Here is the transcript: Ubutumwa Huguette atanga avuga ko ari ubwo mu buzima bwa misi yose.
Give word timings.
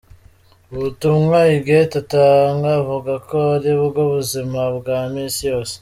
Ubutumwa 0.75 1.37
Huguette 1.49 1.95
atanga 2.03 2.67
avuga 2.79 3.13
ko 3.27 3.37
ari 3.55 3.69
ubwo 3.85 3.99
mu 4.07 4.11
buzima 4.15 4.61
bwa 4.77 4.97
misi 5.11 5.41
yose. 5.51 5.73